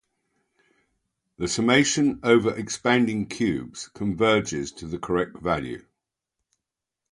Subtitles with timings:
[1.37, 5.85] The summation over expanding cubes converges to the correct value.